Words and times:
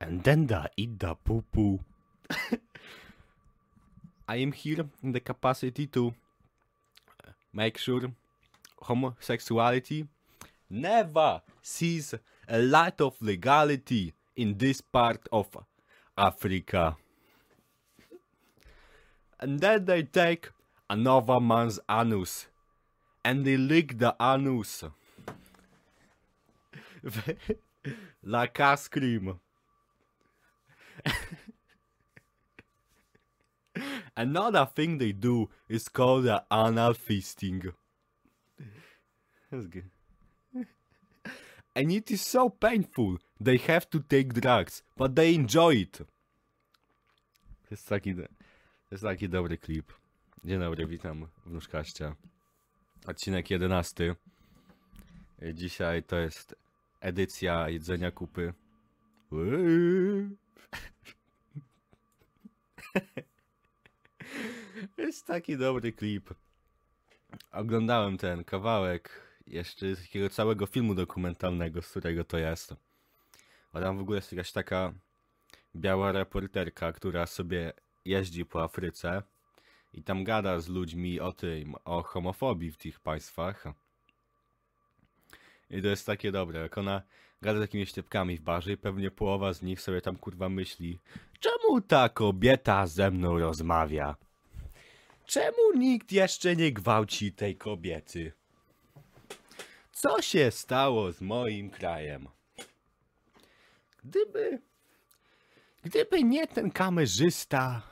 And 0.00 0.24
then 0.24 0.46
the 0.46 0.70
eat 0.76 0.98
the 0.98 1.14
poo 1.14 1.44
poo. 1.52 1.80
I 4.28 4.36
am 4.36 4.52
here 4.52 4.86
in 5.02 5.12
the 5.12 5.20
capacity 5.20 5.86
to 5.88 6.14
uh, 7.26 7.32
make 7.52 7.76
sure 7.76 8.12
homosexuality 8.80 10.06
never 10.70 11.42
sees 11.60 12.14
a 12.48 12.58
light 12.58 13.00
of 13.00 13.20
legality 13.20 14.14
in 14.36 14.56
this 14.56 14.80
part 14.80 15.28
of 15.32 15.48
Africa. 16.16 16.96
And 19.38 19.60
then 19.60 19.84
they 19.84 20.04
take 20.04 20.50
another 20.88 21.40
man's 21.40 21.80
anus 21.90 22.46
and 23.24 23.44
they 23.44 23.56
lick 23.56 23.98
the 23.98 24.14
anus 24.20 24.84
ice 28.58 28.88
cream. 28.88 29.40
Another 34.16 34.66
thing 34.66 34.98
they 34.98 35.12
do 35.12 35.48
is 35.68 35.88
called 35.88 36.24
the 36.24 36.42
anal 36.50 36.94
feasting. 36.94 37.72
That's 39.50 39.66
good. 39.66 39.90
And 41.74 41.92
it 41.92 42.10
is 42.10 42.20
so 42.20 42.48
painful. 42.48 43.18
They 43.40 43.56
have 43.58 43.88
to 43.90 44.00
take 44.00 44.34
drugs, 44.34 44.82
but 44.96 45.14
they 45.14 45.34
enjoy 45.34 45.76
it. 45.76 46.02
To 47.68 47.70
jest 47.70 47.88
taki, 47.88 48.14
to 48.14 48.22
jest 48.90 49.04
taki 49.04 49.28
dobry 49.28 49.58
klip. 49.58 49.92
Dzień 50.44 50.60
dobry, 50.60 50.86
witam 50.86 51.26
w 51.46 51.50
Nóżkaście. 51.50 52.14
Odcinek 53.06 53.50
11. 53.50 54.16
Dzisiaj 55.54 56.02
to 56.02 56.16
jest 56.16 56.54
edycja 57.00 57.68
jedzenia 57.68 58.10
kupy. 58.10 58.52
Jest 64.98 65.26
taki 65.26 65.56
dobry 65.56 65.92
klip. 65.92 66.30
Oglądałem 67.52 68.18
ten 68.18 68.44
kawałek 68.44 69.30
jeszcze 69.46 69.94
z 69.94 70.02
takiego 70.02 70.30
całego 70.30 70.66
filmu 70.66 70.94
dokumentalnego, 70.94 71.82
z 71.82 71.90
którego 71.90 72.24
to 72.24 72.38
jest. 72.38 72.74
A 73.72 73.80
tam 73.80 73.98
w 73.98 74.00
ogóle 74.00 74.16
jest 74.18 74.32
jakaś 74.32 74.52
taka 74.52 74.92
biała 75.76 76.12
reporterka, 76.12 76.92
która 76.92 77.26
sobie 77.26 77.72
jeździ 78.04 78.44
po 78.44 78.62
Afryce 78.62 79.22
i 79.92 80.02
tam 80.02 80.24
gada 80.24 80.60
z 80.60 80.68
ludźmi 80.68 81.20
o 81.20 81.32
tym, 81.32 81.74
o 81.84 82.02
homofobii 82.02 82.72
w 82.72 82.76
tych 82.76 83.00
państwach. 83.00 83.64
I 85.70 85.82
to 85.82 85.88
jest 85.88 86.06
takie 86.06 86.32
dobre, 86.32 86.60
jak 86.60 86.78
ona 86.78 87.02
gada 87.42 87.58
z 87.58 87.62
takimi 87.62 87.86
ściepkami 87.86 88.36
w 88.36 88.40
barze 88.40 88.72
i 88.72 88.76
pewnie 88.76 89.10
połowa 89.10 89.52
z 89.52 89.62
nich 89.62 89.80
sobie 89.80 90.00
tam 90.00 90.16
kurwa 90.16 90.48
myśli 90.48 90.98
Czemu 91.40 91.80
ta 91.80 92.08
kobieta 92.08 92.86
ze 92.86 93.10
mną 93.10 93.38
rozmawia? 93.38 94.16
Czemu 95.26 95.72
nikt 95.76 96.12
jeszcze 96.12 96.56
nie 96.56 96.72
gwałci 96.72 97.32
tej 97.32 97.56
kobiety? 97.56 98.32
Co 99.92 100.22
się 100.22 100.50
stało 100.50 101.12
z 101.12 101.20
moim 101.20 101.70
krajem? 101.70 102.28
Gdyby... 104.04 104.62
Gdyby 105.82 106.24
nie 106.24 106.46
ten 106.46 106.70
kamerzysta, 106.70 107.82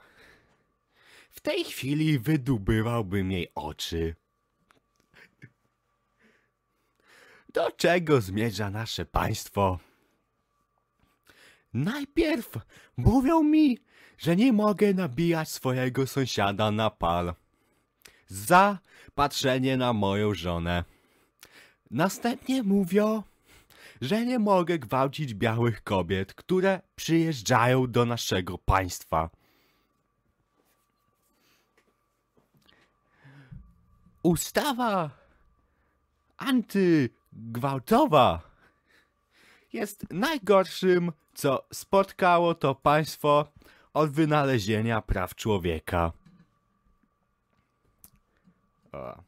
w 1.30 1.40
tej 1.40 1.64
chwili 1.64 2.18
wydubywałbym 2.18 3.32
jej 3.32 3.52
oczy. 3.54 4.14
Do 7.58 7.70
czego 7.70 8.20
zmierza 8.20 8.70
nasze 8.70 9.04
państwo? 9.04 9.78
Najpierw 11.74 12.58
mówią 12.96 13.42
mi, 13.42 13.78
że 14.18 14.36
nie 14.36 14.52
mogę 14.52 14.94
nabijać 14.94 15.48
swojego 15.48 16.06
sąsiada 16.06 16.70
na 16.70 16.90
pal. 16.90 17.34
Za 18.26 18.78
patrzenie 19.14 19.76
na 19.76 19.92
moją 19.92 20.34
żonę. 20.34 20.84
Następnie 21.90 22.62
mówią, 22.62 23.22
że 24.00 24.26
nie 24.26 24.38
mogę 24.38 24.78
gwałcić 24.78 25.34
białych 25.34 25.82
kobiet, 25.82 26.34
które 26.34 26.80
przyjeżdżają 26.96 27.90
do 27.90 28.04
naszego 28.04 28.58
państwa. 28.58 29.30
Ustawa 34.22 35.10
antygwałtowa 37.32 38.40
jest 39.72 40.06
najgorszym, 40.10 41.12
co 41.34 41.66
spotkało 41.72 42.54
to 42.54 42.74
państwo 42.74 43.52
od 43.94 44.10
wynalezienia 44.10 45.02
praw 45.02 45.34
człowieka. 45.34 46.12
O, 48.92 49.22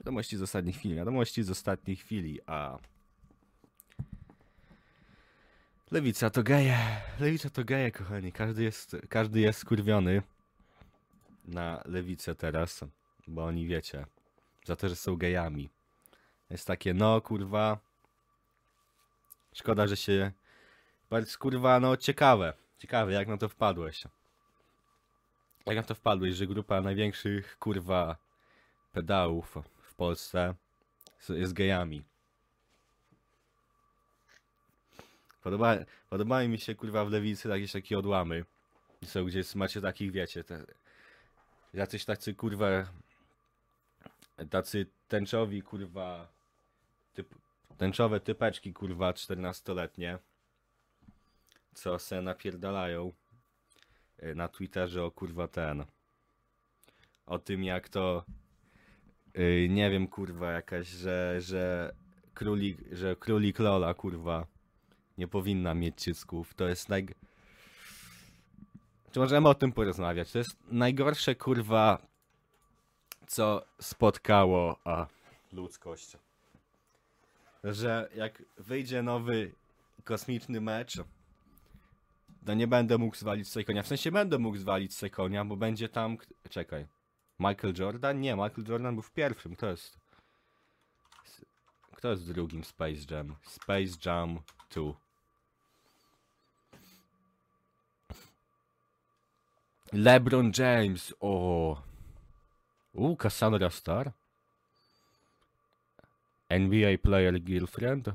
wiadomości 0.00 0.36
z 0.36 0.42
ostatniej 0.42 0.74
chwili, 0.74 0.94
wiadomości 0.94 1.42
z 1.42 1.50
ostatniej 1.50 1.96
chwili, 1.96 2.40
a... 2.46 2.78
Lewica 5.90 6.30
to 6.30 6.42
geje, 6.42 6.78
lewica 7.20 7.50
to 7.50 7.64
geje, 7.64 7.90
kochani, 7.90 8.32
każdy 8.32 8.62
jest, 8.62 8.96
każdy 9.08 9.40
jest 9.40 9.58
skurwiony 9.58 10.22
na 11.44 11.82
lewicę 11.84 12.34
teraz, 12.34 12.84
bo 13.26 13.44
oni 13.44 13.66
wiecie, 13.66 14.06
za 14.64 14.76
to, 14.76 14.88
że 14.88 14.96
są 14.96 15.16
gejami. 15.16 15.68
Jest 16.50 16.66
takie, 16.66 16.94
no 16.94 17.20
kurwa, 17.20 17.78
szkoda, 19.52 19.86
że 19.86 19.96
się, 19.96 20.32
bardzo 21.10 21.38
kurwa, 21.38 21.80
no 21.80 21.96
ciekawe, 21.96 22.52
ciekawe, 22.78 23.12
jak 23.12 23.28
na 23.28 23.36
to 23.36 23.48
wpadłeś. 23.48 24.04
Jak 25.66 25.76
na 25.76 25.82
to 25.82 25.94
wpadłeś, 25.94 26.34
że 26.34 26.46
grupa 26.46 26.80
największych 26.80 27.58
kurwa 27.58 28.16
pedałów 28.92 29.56
w 29.82 29.94
Polsce 29.94 30.54
jest 31.28 31.52
gejami. 31.52 32.04
Podoba, 35.42 35.76
podobają 36.10 36.48
mi 36.48 36.58
się 36.58 36.74
kurwa 36.74 37.04
w 37.04 37.10
lewicy 37.10 37.48
jakieś 37.48 37.72
takie 37.72 37.98
odłamy. 37.98 38.44
Są 39.04 39.24
gdzieś 39.24 39.54
macie 39.54 39.80
takich, 39.80 40.12
wiecie, 40.12 40.44
te, 40.44 40.64
jacyś 41.74 42.04
tacy 42.04 42.34
kurwa 42.34 42.66
tacy 44.50 44.86
tęczowi 45.08 45.62
kurwa 45.62 46.37
tęczowe 47.78 48.20
typeczki 48.20 48.72
kurwa 48.72 49.12
14-letnie 49.12 50.18
co 51.74 51.98
se 51.98 52.22
napierdalają 52.22 53.12
y, 54.22 54.34
na 54.34 54.48
Twitterze 54.48 55.04
o 55.04 55.10
kurwa 55.10 55.48
ten 55.48 55.84
o 57.26 57.38
tym 57.38 57.64
jak 57.64 57.88
to 57.88 58.24
yy, 59.34 59.68
nie 59.68 59.90
wiem 59.90 60.08
kurwa 60.08 60.52
jakaś, 60.52 60.88
że, 60.88 61.40
że 61.40 61.94
królik, 62.34 62.78
że 62.92 63.16
królik 63.16 63.58
Lola 63.58 63.94
kurwa 63.94 64.46
nie 65.18 65.28
powinna 65.28 65.74
mieć 65.74 65.96
cycków. 65.96 66.54
To 66.54 66.68
jest 66.68 66.88
naj... 66.88 67.06
Czy 69.12 69.18
możemy 69.18 69.48
o 69.48 69.54
tym 69.54 69.72
porozmawiać? 69.72 70.32
To 70.32 70.38
jest 70.38 70.56
najgorsze 70.70 71.34
kurwa 71.34 72.02
co 73.26 73.62
spotkało 73.80 74.76
a, 74.84 75.06
ludzkość. 75.52 76.16
Że 77.64 78.08
jak 78.14 78.42
wyjdzie 78.56 79.02
nowy 79.02 79.52
kosmiczny 80.04 80.60
mecz, 80.60 81.00
to 82.46 82.54
nie 82.54 82.66
będę 82.66 82.98
mógł 82.98 83.16
zwalić 83.16 83.48
sobie 83.48 83.64
konia. 83.64 83.82
W 83.82 83.86
sensie 83.86 84.12
będę 84.12 84.38
mógł 84.38 84.56
zwalić 84.56 84.96
sobie 84.96 85.10
konia, 85.10 85.44
bo 85.44 85.56
będzie 85.56 85.88
tam... 85.88 86.16
Czekaj. 86.50 86.86
Michael 87.38 87.74
Jordan? 87.78 88.20
Nie, 88.20 88.32
Michael 88.32 88.64
Jordan 88.68 88.94
był 88.94 89.02
w 89.02 89.12
pierwszym. 89.12 89.56
Kto 89.56 89.66
jest? 89.66 89.98
Kto 91.96 92.10
jest 92.10 92.22
w 92.22 92.32
drugim 92.32 92.64
Space 92.64 93.14
Jam? 93.14 93.36
Space 93.42 93.98
Jam 94.06 94.40
2. 94.70 94.92
LeBron 99.92 100.52
James. 100.58 101.14
O. 101.20 101.82
U, 102.92 103.16
Cassandra 103.16 103.70
Star. 103.70 104.12
NBA 106.48 106.98
Player 106.98 107.40
Girlfriend. 107.40 108.10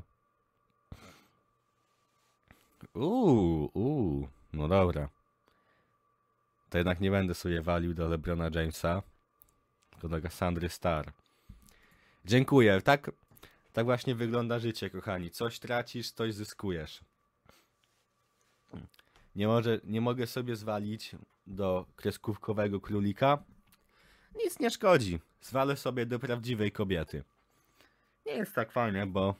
Uuu, 2.94 3.70
uuu, 3.74 4.28
no 4.52 4.68
dobra. 4.68 5.08
To 6.70 6.78
jednak 6.78 7.00
nie 7.00 7.10
będę 7.10 7.34
sobie 7.34 7.62
walił 7.62 7.94
do 7.94 8.08
LeBrona 8.08 8.50
Jamesa, 8.54 9.02
tylko 9.90 10.08
do 10.08 10.22
Cassandry 10.22 10.68
Star. 10.68 11.12
Dziękuję. 12.24 12.80
Tak, 12.80 13.10
tak 13.72 13.84
właśnie 13.84 14.14
wygląda 14.14 14.58
życie, 14.58 14.90
kochani. 14.90 15.30
Coś 15.30 15.58
tracisz, 15.58 16.10
coś 16.10 16.34
zyskujesz. 16.34 17.00
Nie, 19.36 19.46
może, 19.46 19.80
nie 19.84 20.00
mogę 20.00 20.26
sobie 20.26 20.56
zwalić 20.56 21.16
do 21.46 21.86
kreskówkowego 21.96 22.80
królika. 22.80 23.38
Nic 24.44 24.58
nie 24.58 24.70
szkodzi. 24.70 25.20
Zwalę 25.40 25.76
sobie 25.76 26.06
do 26.06 26.18
prawdziwej 26.18 26.72
kobiety. 26.72 27.24
Nie 28.26 28.32
jest 28.32 28.54
tak 28.54 28.72
fajnie, 28.72 29.06
bo... 29.06 29.34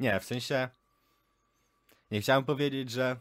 Nie, 0.00 0.20
w 0.20 0.24
sensie... 0.24 0.68
Nie 2.10 2.20
chciałem 2.20 2.44
powiedzieć, 2.44 2.90
że 2.90 3.16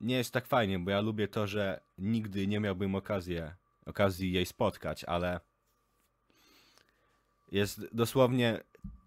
nie 0.00 0.16
jest 0.16 0.32
tak 0.32 0.46
fajnie, 0.46 0.78
bo 0.78 0.90
ja 0.90 1.00
lubię 1.00 1.28
to, 1.28 1.46
że 1.46 1.80
nigdy 1.98 2.46
nie 2.46 2.60
miałbym 2.60 2.94
okazję, 2.94 3.54
okazji 3.86 4.32
jej 4.32 4.46
spotkać, 4.46 5.04
ale 5.04 5.40
jest 7.52 7.94
dosłownie 7.94 8.60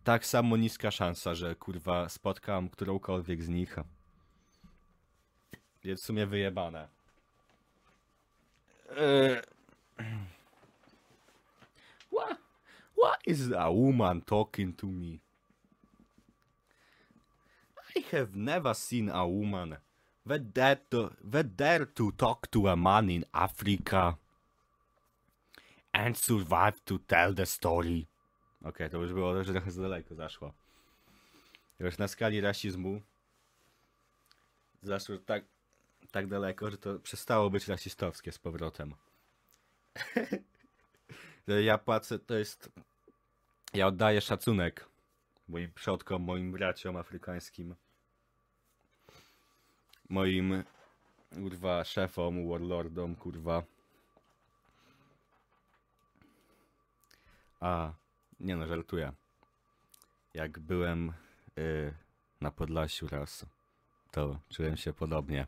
tak 0.04 0.26
samo 0.26 0.58
niska 0.58 0.92
szansa, 0.92 1.36
że 1.36 1.56
kurwa 1.56 2.10
spotkam 2.10 2.70
którąkolwiek 2.70 3.44
z 3.44 3.50
nich. 3.50 3.76
Jest 5.84 6.04
w 6.04 6.06
sumie 6.06 6.26
wyjebane. 6.26 6.88
Eee. 8.98 9.42
What? 12.14 12.45
What 12.96 13.20
is 13.26 13.52
a 13.52 13.72
woman 13.72 14.22
talking 14.22 14.74
to 14.74 14.88
me? 14.88 15.20
I 17.96 18.04
have 18.12 18.36
never 18.36 18.74
seen 18.74 19.10
a 19.10 19.28
woman 19.28 19.78
that 20.26 20.54
dare 20.54 20.80
to, 20.92 21.12
that 21.24 21.56
dare 21.56 21.86
to 21.86 22.12
talk 22.12 22.50
to 22.52 22.68
a 22.68 22.76
man 22.76 23.10
in 23.10 23.26
Africa 23.34 24.18
and 25.94 26.18
survive 26.18 26.84
to 26.86 27.00
tell 27.08 27.34
the 27.34 27.46
story. 27.46 28.08
Okej, 28.64 28.90
to 28.90 28.98
już 28.98 29.14
było 29.14 29.44
że 29.44 29.54
trochę 29.54 29.72
za 29.72 29.82
daleko 29.82 30.16
zaszło. 30.16 30.54
Już 31.80 31.98
na 31.98 32.08
skali 32.08 32.42
rasizmu 32.42 33.02
zaszło 34.82 35.18
tak, 35.18 35.44
tak 36.12 36.28
daleko, 36.28 36.72
że 36.72 36.78
to 36.78 37.00
przestało 37.00 37.50
być 37.50 37.68
rasistowskie 37.68 38.32
z 38.32 38.40
powrotem. 38.40 38.94
Że 41.48 41.64
ja 41.64 41.78
płacę, 41.78 42.20
to 42.20 42.36
jest... 42.36 42.72
Ja 43.74 43.88
oddaję 43.88 44.22
szacunek 44.22 44.90
moim 45.48 45.72
przodkom, 45.74 46.22
moim 46.22 46.52
braciom 46.52 46.98
afrykańskim. 46.98 47.76
Moim, 50.10 50.64
kurwa, 51.34 51.84
szefom, 51.84 52.50
warlordom, 52.50 53.16
kurwa. 53.16 53.64
A, 57.60 57.94
nie 58.40 58.56
no, 58.56 58.68
żartuję. 58.68 59.14
Jak 60.34 60.60
byłem 60.60 61.14
y, 61.58 61.94
na 62.42 62.52
Podlasiu 62.52 63.08
raz, 63.08 63.46
to 64.12 64.40
czułem 64.50 64.78
się 64.78 64.94
podobnie. 64.94 65.48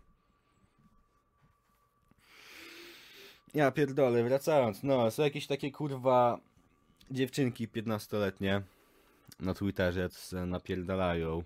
Ja 3.57 3.71
pierdolę, 3.71 4.24
wracając, 4.24 4.83
no, 4.83 5.12
są 5.12 5.24
jakieś 5.24 5.48
takie 5.48 5.71
kurwa 5.71 6.39
dziewczynki 7.12 7.68
15-letnie 7.68 8.62
na 9.39 9.54
Twitterze 9.54 10.09
co 10.09 10.45
napierdalają 10.45 11.44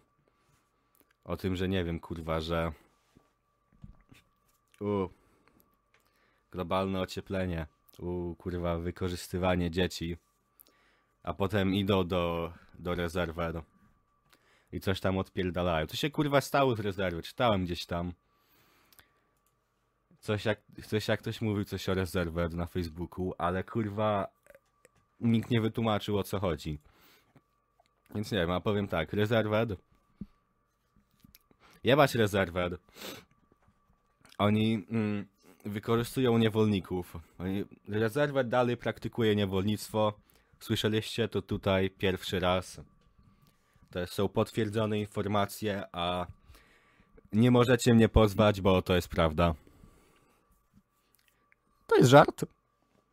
o 1.24 1.38
tym, 1.38 1.56
że 1.56 1.70
nie 1.70 1.84
wiem, 1.84 2.00
kurwa, 2.00 2.42
że 2.42 2.72
u 4.82 5.10
globalne 6.52 7.00
ocieplenie, 7.00 7.68
u 8.00 8.36
kurwa 8.36 8.78
wykorzystywanie 8.78 9.72
dzieci, 9.72 10.18
a 11.24 11.34
potem 11.34 11.76
idą 11.76 12.08
do, 12.08 12.54
do 12.80 12.96
rezerwy 12.96 13.52
no. 13.54 13.64
i 14.72 14.80
coś 14.80 15.00
tam 15.00 15.18
odpierdalają. 15.18 15.88
To 15.88 15.96
się 15.96 16.10
kurwa 16.10 16.42
stało 16.42 16.76
z 16.76 16.80
rezerwy, 16.80 17.24
czytałem 17.24 17.66
gdzieś 17.66 17.86
tam. 17.86 18.14
Coś 20.22 20.46
jak, 20.46 20.60
coś 20.88 21.08
jak 21.08 21.20
ktoś 21.20 21.42
mówił 21.42 21.66
coś 21.66 21.90
o 21.90 21.94
rezerwę 21.94 22.50
na 22.50 22.66
Facebooku, 22.66 23.34
ale 23.38 23.64
kurwa 23.64 24.28
nikt 25.20 25.50
nie 25.50 25.62
wytłumaczył 25.62 26.18
o 26.18 26.24
co 26.24 26.40
chodzi. 26.40 26.80
Więc 28.16 28.32
nie 28.32 28.38
wiem, 28.38 28.52
a 28.52 28.62
powiem 28.62 28.88
tak, 28.88 29.14
rezerwed. 29.14 29.70
Jebać 31.84 32.16
rezerwed. 32.16 32.74
Oni 34.38 34.86
mm, 34.92 35.26
wykorzystują 35.66 36.38
niewolników. 36.38 37.18
Oni, 37.40 37.66
rezerwet 37.88 38.50
dalej 38.50 38.78
praktykuje 38.78 39.36
niewolnictwo. 39.36 40.14
Słyszeliście 40.60 41.28
to 41.28 41.42
tutaj 41.42 41.90
pierwszy 41.90 42.40
raz. 42.40 42.82
To 43.92 44.08
są 44.08 44.30
potwierdzone 44.30 45.00
informacje, 45.00 45.84
a 45.92 46.28
nie 47.34 47.52
możecie 47.52 47.94
mnie 47.94 48.10
pozwać, 48.10 48.62
bo 48.62 48.82
to 48.82 48.96
jest 48.96 49.08
prawda. 49.08 49.56
To 51.92 51.98
jest 51.98 52.10
żart. 52.10 52.40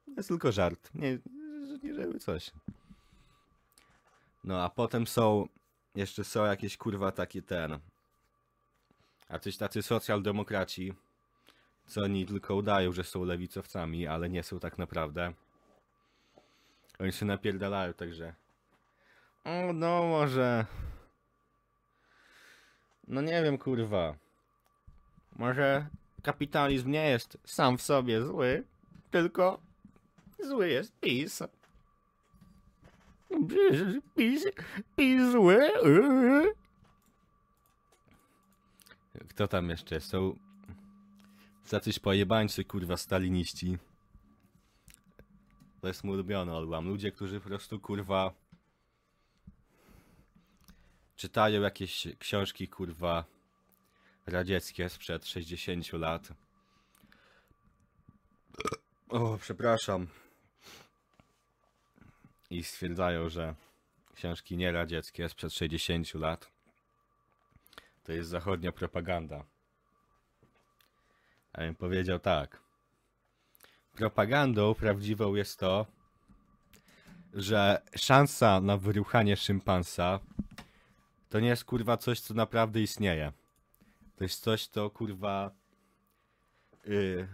To 0.07 0.13
jest 0.17 0.29
tylko 0.29 0.53
żart. 0.53 0.91
Nie, 0.95 1.19
nie 1.83 1.95
żeby 1.95 2.19
coś. 2.19 2.51
No 4.45 4.63
a 4.63 4.71
potem 4.71 5.07
są, 5.07 5.49
jeszcze 5.95 6.25
są 6.25 6.45
jakieś 6.45 6.77
kurwa 6.77 7.13
takie 7.13 7.43
ten, 7.43 7.79
a 9.29 9.39
coś 9.39 9.57
tacy 9.57 9.83
socjaldemokraci, 9.83 10.95
co 11.87 12.03
oni 12.03 12.27
tylko 12.27 12.55
udają, 12.55 12.93
że 12.93 13.05
są 13.05 13.25
lewicowcami, 13.25 14.07
ale 14.07 14.29
nie 14.29 14.43
są 14.43 14.61
tak 14.61 14.79
naprawdę. 14.79 15.33
Oni 16.99 17.13
się 17.13 17.27
napierdalają, 17.27 17.95
także... 17.95 18.35
O, 19.45 19.73
no 19.73 20.03
może... 20.03 20.67
No 23.09 23.21
nie 23.21 23.43
wiem, 23.43 23.59
kurwa. 23.59 24.15
Może 25.37 25.87
kapitalizm 26.23 26.91
nie 26.91 27.09
jest 27.09 27.39
sam 27.45 27.79
w 27.79 27.83
sobie 27.83 28.27
zły, 28.27 28.65
tylko 29.11 29.61
zły 30.45 30.69
jest 30.69 30.93
PiS. 31.01 31.43
PiS, 34.17 34.45
PiS 34.97 35.33
zły. 35.33 35.71
Kto 39.29 39.49
tam 39.49 39.71
jeszcze? 39.71 40.01
Są 40.01 40.39
jacyś 41.73 41.99
pojebańcy, 41.99 42.65
kurwa, 42.65 42.97
staliniści. 42.97 43.79
To 45.81 45.89
jest 45.89 46.05
mój 46.05 46.15
ulubiony 46.15 46.55
odłam. 46.55 46.89
Ludzie, 46.89 47.13
którzy 47.13 47.41
po 47.41 47.49
prostu, 47.49 47.81
kurwa, 47.81 48.35
czytają 51.17 51.63
jakieś 51.63 52.09
książki, 52.19 52.69
kurwa, 52.69 53.25
radzieckie 54.29 54.89
sprzed 54.89 55.27
60 55.27 55.93
lat. 55.93 56.29
O, 59.09 59.39
przepraszam. 59.41 60.07
I 62.51 62.65
stwierdzają, 62.65 63.29
że 63.29 63.55
książki 64.15 64.57
nieradzieckie 64.57 65.29
sprzed 65.29 65.53
60 65.53 66.15
lat 66.15 66.59
to 68.09 68.13
jest 68.13 68.31
zachodnia 68.31 68.73
propaganda. 68.73 69.45
A 71.53 71.61
bym 71.61 71.75
powiedział 71.75 72.19
tak. 72.19 72.61
Propagandą 73.95 74.75
prawdziwą 74.75 75.35
jest 75.35 75.59
to, 75.59 75.87
że 77.35 77.83
szansa 77.97 78.61
na 78.61 78.77
wyruchanie 78.77 79.37
szympansa 79.37 80.21
to 81.29 81.41
nie 81.41 81.49
jest 81.49 81.65
kurwa 81.65 81.97
coś, 81.97 82.21
co 82.21 82.35
naprawdę 82.35 82.81
istnieje. 82.81 83.33
To 84.19 84.25
jest 84.25 84.43
coś, 84.43 84.67
co 84.67 84.91
kurwa 84.91 85.51
yy, 86.85 87.29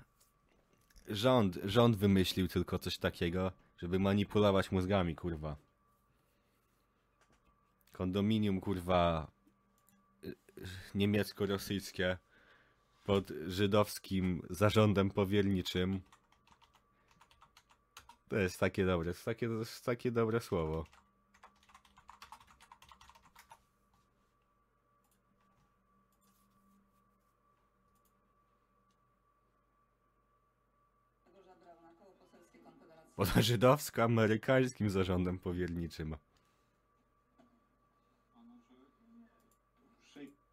rząd, 1.09 1.59
rząd 1.65 1.97
wymyślił 1.97 2.49
tylko 2.49 2.79
coś 2.79 2.99
takiego, 2.99 3.53
żeby 3.79 3.99
manipulować 3.99 4.73
mózgami, 4.73 5.17
kurwa. 5.17 5.57
Kondominium, 7.93 8.61
kurwa, 8.61 9.31
niemiecko-rosyjskie 10.95 12.17
pod 13.05 13.33
żydowskim 13.47 14.43
zarządem 14.51 15.11
powierniczym. 15.11 16.01
To 18.29 18.37
jest 18.37 18.61
takie 18.61 18.87
dobre, 18.87 19.05
to 19.05 19.11
jest 19.11 19.25
takie, 19.25 19.49
to 19.49 19.55
jest 19.55 19.85
takie 19.85 20.11
dobre 20.11 20.41
słowo. 20.41 20.85
Pod 33.25 33.43
żydowsko-amerykańskim 33.45 34.91
zarządem 34.91 35.39
powierniczym. 35.39 36.17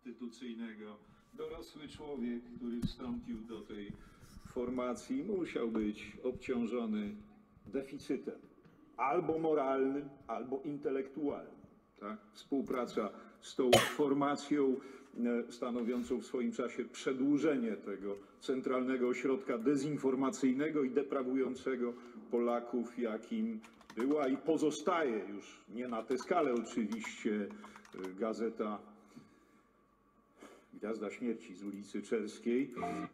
instytucyjnego. 0.05 0.97
Dorosły 1.33 1.87
człowiek, 1.87 2.43
który 2.55 2.81
wstąpił 2.81 3.41
do 3.41 3.61
tej 3.61 3.91
formacji, 4.47 5.23
musiał 5.23 5.71
być 5.71 6.17
obciążony 6.23 7.15
deficytem 7.65 8.39
albo 8.97 9.39
moralnym, 9.39 10.09
albo 10.27 10.61
intelektualnym. 10.65 11.61
Tak? 11.99 12.17
Współpraca 12.33 13.09
z 13.41 13.55
tą 13.55 13.71
formacją 13.71 14.75
stanowiącą 15.49 16.17
w 16.17 16.25
swoim 16.25 16.51
czasie 16.51 16.85
przedłużenie 16.85 17.71
tego 17.71 18.15
centralnego 18.39 19.07
ośrodka 19.07 19.57
dezinformacyjnego 19.57 20.83
i 20.83 20.89
deprawującego 20.89 21.93
Polaków, 22.31 22.99
jakim 22.99 23.59
była 23.97 24.27
i 24.27 24.37
pozostaje 24.37 25.25
już 25.35 25.61
nie 25.75 25.87
na 25.87 26.03
tę 26.03 26.17
skalę 26.17 26.53
oczywiście 26.53 27.47
e, 27.95 28.19
gazeta 28.19 28.79
Gwiazda 30.73 31.11
Śmierci 31.11 31.55
z 31.55 31.63
ulicy 31.63 32.01
Czerskiej. 32.01 32.73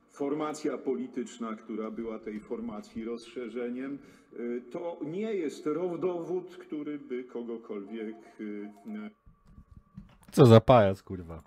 Formacja 0.10 0.78
polityczna, 0.78 1.56
która 1.56 1.92
była 1.92 2.20
tej 2.20 2.40
formacji 2.40 3.06
rozszerzeniem, 3.06 3.98
y, 4.40 4.62
to 4.72 4.98
nie 5.06 5.34
jest 5.34 5.66
rodowód, 5.66 6.58
który 6.58 7.00
by 7.00 7.24
kogokolwiek 7.24 8.16
Co 10.32 10.46
za 10.46 10.62
pajac, 10.62 11.04
kurwa. 11.04 11.44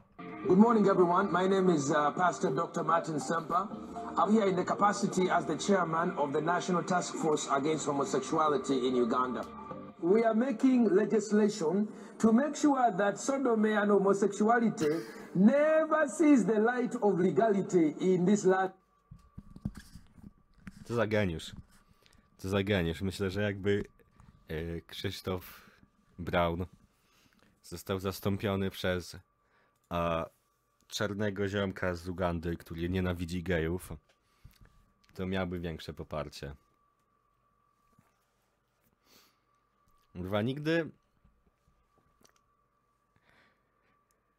Good 0.48 0.58
morning, 0.58 0.88
everyone. 0.88 1.30
My 1.30 1.46
name 1.46 1.68
is 1.68 1.92
uh, 1.92 2.10
Pastor 2.12 2.50
Dr. 2.50 2.82
Martin 2.82 3.20
Semper. 3.20 3.68
I'm 4.16 4.32
here 4.32 4.46
in 4.48 4.56
the 4.56 4.64
capacity 4.64 5.28
as 5.28 5.44
the 5.44 5.56
chairman 5.56 6.12
of 6.16 6.32
the 6.32 6.40
National 6.40 6.82
Task 6.82 7.14
Force 7.14 7.46
Against 7.52 7.84
Homosexuality 7.86 8.88
in 8.88 8.96
Uganda. 8.96 9.44
We 10.00 10.24
are 10.24 10.34
making 10.34 10.88
legislation 10.94 11.88
to 12.18 12.32
make 12.32 12.56
sure 12.56 12.90
that 12.96 13.20
sodomy 13.20 13.72
and 13.72 13.90
homosexuality 13.90 14.88
never 15.34 16.08
sees 16.08 16.44
the 16.46 16.58
light 16.58 16.94
of 17.02 17.20
legality 17.20 17.94
in 18.00 18.24
this 18.24 18.44
land. 18.44 18.72
Co 20.84 20.94
za 20.94 21.06
geniusz. 21.06 21.52
Co 22.38 22.48
za 22.48 22.62
geniusz. 22.62 23.02
Myślę, 23.02 23.30
że 23.30 23.42
jakby 23.42 23.84
e, 24.48 24.80
Krzysztof 24.80 25.70
Braun 26.18 26.66
został 27.62 27.98
zastąpiony 27.98 28.70
przez 28.70 29.16
a, 29.90 30.26
czarnego 30.88 31.48
ziomka 31.48 31.94
z 31.94 32.08
Ugandy, 32.08 32.56
który 32.56 32.88
nienawidzi 32.88 33.42
gejów, 33.42 33.92
to 35.14 35.26
miałby 35.26 35.60
większe 35.60 35.92
poparcie. 35.92 36.54
Kurwa, 40.12 40.42
nigdy... 40.42 40.90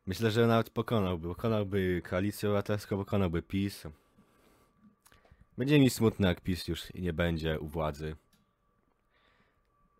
Myślę, 0.07 0.31
że 0.31 0.47
nawet 0.47 0.69
pokonałby. 0.69 1.27
Pokonałby 1.27 2.01
koalicję 2.09 2.49
obywatelską, 2.49 2.97
pokonałby 2.97 3.41
PiS. 3.41 3.83
Będzie 5.57 5.79
mi 5.79 5.89
smutno, 5.89 6.27
jak 6.27 6.41
PiS 6.41 6.67
już 6.67 6.93
nie 6.93 7.13
będzie 7.13 7.59
u 7.59 7.67
władzy. 7.67 8.15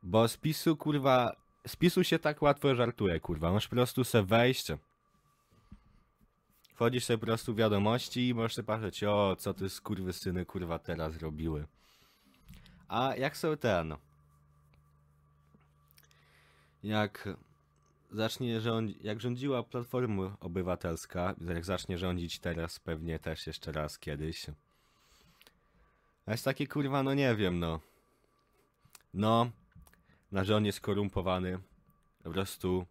Bo 0.04 0.28
z 0.28 0.38
PiSu, 0.38 0.78
kurwa, 0.78 1.36
z 1.68 1.76
PiSu 1.76 2.04
się 2.04 2.20
tak 2.20 2.42
łatwo 2.42 2.76
żartuje, 2.76 3.20
kurwa. 3.20 3.52
Możesz 3.52 3.68
po 3.68 3.76
prostu 3.76 4.04
se 4.04 4.24
wejść. 4.24 4.68
Wchodzisz 6.82 7.06
sobie 7.06 7.18
po 7.18 7.26
prostu 7.26 7.54
w 7.54 7.58
wiadomości 7.58 8.28
i 8.28 8.34
możesz 8.34 8.56
sobie 8.56 8.66
patrzeć, 8.66 9.04
o, 9.04 9.36
co 9.36 9.54
ty 9.54 9.70
skurwysyny, 9.70 10.46
kurwa, 10.46 10.80
teraz 10.80 11.18
robiły. 11.18 11.68
A 12.88 13.16
jak 13.16 13.38
są 13.38 13.58
ten... 13.58 13.96
Jak 16.84 17.30
zacznie 18.12 18.62
rządzić, 18.62 18.98
jak 19.02 19.22
rządziła 19.22 19.64
Platforma 19.64 20.38
Obywatelska, 20.40 21.36
jak 21.48 21.66
zacznie 21.66 21.98
rządzić 21.98 22.40
teraz 22.40 22.80
pewnie 22.80 23.20
też 23.20 23.48
jeszcze 23.48 23.72
raz 23.72 24.00
kiedyś. 24.00 24.46
A 26.26 26.32
jest 26.32 26.46
takie 26.46 26.68
kurwa, 26.68 27.04
no 27.04 27.14
nie 27.14 27.36
wiem, 27.36 27.60
no. 27.60 27.80
No, 29.14 29.52
na 30.32 30.44
że 30.44 30.56
on 30.56 30.66
jest 30.66 30.78
skorumpowany. 30.78 31.60
Po 32.24 32.32
prostu 32.32 32.86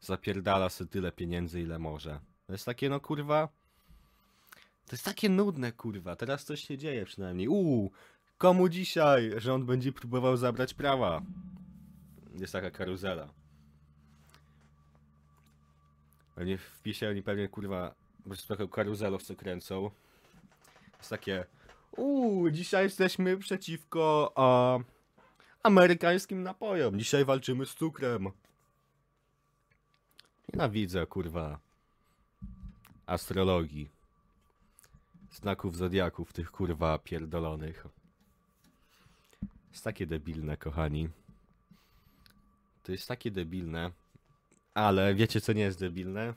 zapierdala 0.00 0.68
sobie 0.68 0.90
tyle 0.90 1.12
pieniędzy, 1.12 1.60
ile 1.60 1.78
może. 1.78 2.31
To 2.52 2.54
jest 2.54 2.64
takie, 2.64 2.88
no 2.88 3.00
kurwa. 3.00 3.48
To 4.86 4.92
jest 4.92 5.04
takie 5.04 5.28
nudne, 5.28 5.72
kurwa. 5.72 6.16
Teraz 6.16 6.44
coś 6.44 6.64
się 6.64 6.78
dzieje 6.78 7.04
przynajmniej. 7.04 7.48
Uuu, 7.48 7.92
komu 8.38 8.68
dzisiaj 8.68 9.32
rząd 9.36 9.64
będzie 9.64 9.92
próbował 9.92 10.36
zabrać 10.36 10.74
prawa? 10.74 11.22
Jest 12.34 12.52
taka 12.52 12.70
karuzela. 12.70 13.28
Pewnie 16.34 16.58
w 16.58 16.60
wpisie 16.60 17.08
oni 17.08 17.22
pewnie, 17.22 17.48
kurwa, 17.48 17.94
po 18.22 18.28
prostu 18.28 18.48
taką 18.48 18.68
karuzelą 18.68 19.18
co 19.18 19.36
kręcą. 19.36 19.90
Jest 20.98 21.10
takie, 21.10 21.44
Uuu, 21.96 22.50
dzisiaj 22.50 22.84
jesteśmy 22.84 23.38
przeciwko 23.38 24.32
a, 24.36 24.78
amerykańskim 25.62 26.42
napojom. 26.42 26.98
Dzisiaj 26.98 27.24
walczymy 27.24 27.66
z 27.66 27.74
cukrem. 27.74 28.30
Nienawidzę, 30.52 31.06
kurwa, 31.06 31.58
astrologii. 33.12 33.90
Znaków 35.30 35.76
zodiaków, 35.76 36.32
tych 36.32 36.50
kurwa 36.50 36.98
pierdolonych. 36.98 37.86
Jest 39.70 39.84
takie 39.84 40.06
debilne, 40.06 40.56
kochani. 40.56 41.08
To 42.82 42.92
jest 42.92 43.08
takie 43.08 43.30
debilne. 43.30 43.90
Ale 44.74 45.14
wiecie, 45.14 45.40
co 45.40 45.52
nie 45.52 45.62
jest 45.62 45.80
debilne? 45.80 46.34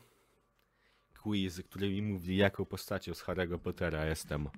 Quiz, 1.21 1.61
który 1.61 1.89
mi 1.89 2.01
mówi, 2.01 2.37
jaką 2.37 2.65
postacią 2.65 3.13
z 3.13 3.23
Harry'ego 3.23 3.57
Pottera 3.57 4.05
jestem. 4.05 4.49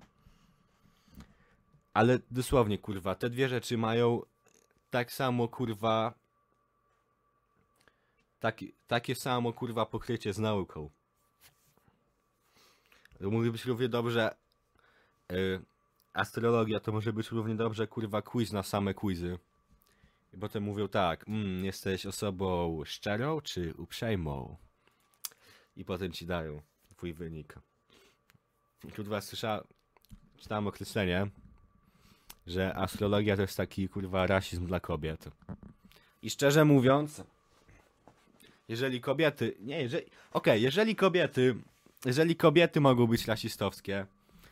Ale 1.94 2.20
dosłownie, 2.32 2.78
kurwa, 2.78 3.16
te 3.16 3.30
dwie 3.30 3.50
rzeczy 3.50 3.78
mają 3.78 4.22
tak 4.90 5.12
samo, 5.12 5.48
kurwa. 5.48 6.14
Taki, 8.40 8.74
takie 8.88 9.16
samo, 9.16 9.54
kurwa, 9.54 9.86
pokrycie 9.86 10.34
z 10.34 10.40
nauką. 10.40 10.90
Mógłby 13.22 13.52
być 13.52 13.66
równie 13.66 13.90
dobrze. 13.90 14.36
y, 15.32 15.62
astrologia 16.14 16.80
to 16.80 16.92
może 16.92 17.14
być 17.14 17.32
równie 17.32 17.56
dobrze, 17.56 17.88
kurwa, 17.88 18.22
quiz 18.22 18.52
na 18.52 18.64
same 18.64 18.94
quizy. 18.94 19.40
I 20.34 20.38
potem 20.38 20.64
mówią 20.64 20.88
tak, 20.88 21.28
mm, 21.28 21.66
jesteś 21.66 22.06
osobą 22.06 22.82
szczerą 22.86 23.42
czy 23.42 23.74
uprzejmą? 23.78 24.58
I 25.76 25.86
potem 25.86 26.12
ci 26.12 26.26
dają 26.26 26.62
twój 26.96 27.14
wynik. 27.14 27.56
Kurwa, 28.96 29.22
słyszałem, 29.22 29.64
czytałem 30.38 30.68
określenie, 30.68 31.28
że 32.48 32.76
astrologia 32.76 33.36
to 33.36 33.42
jest 33.42 33.58
taki 33.58 33.90
kurwa 33.90 34.28
rasizm 34.28 34.66
dla 34.66 34.80
kobiet. 34.80 35.30
I 36.22 36.30
szczerze 36.30 36.66
mówiąc, 36.66 37.24
jeżeli 38.68 39.02
kobiety, 39.02 39.56
nie, 39.60 39.82
jeżeli, 39.82 40.06
okej, 40.32 40.62
jeżeli 40.62 40.96
kobiety, 40.96 41.56
jeżeli 42.08 42.36
kobiety 42.36 42.82
mogą 42.82 43.08
być 43.08 43.28
rasistowskie, 43.28 44.06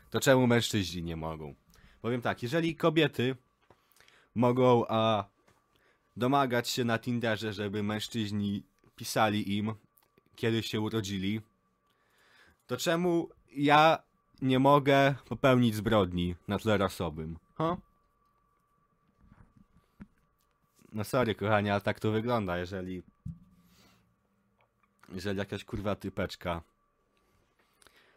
to 0.09 0.19
czemu 0.19 0.47
mężczyźni 0.47 1.03
nie 1.03 1.15
mogą? 1.15 1.55
Powiem 2.01 2.21
tak, 2.21 2.43
jeżeli 2.43 2.75
kobiety 2.75 3.35
mogą 4.35 4.88
a, 4.88 5.25
domagać 6.17 6.69
się 6.69 6.83
na 6.83 7.00
Tinderze, 7.00 7.53
żeby 7.53 7.83
mężczyźni 7.83 8.63
pisali 8.95 9.57
im, 9.57 9.74
kiedy 10.35 10.63
się 10.63 10.81
urodzili, 10.81 11.41
to 12.67 12.77
czemu 12.77 13.29
ja 13.51 14.03
nie 14.41 14.59
mogę 14.59 15.15
popełnić 15.25 15.75
zbrodni 15.75 16.35
na 16.47 16.59
tle 16.59 16.77
rasowym? 16.77 17.38
No 20.93 21.03
sorry, 21.03 21.35
kochani, 21.35 21.69
ale 21.69 21.81
tak 21.81 22.00
to 22.00 22.12
wygląda, 22.12 22.57
jeżeli... 22.57 23.03
Jeżeli 25.13 25.39
jakaś 25.39 25.63
kurwa 25.63 25.95
typeczka... 25.95 26.62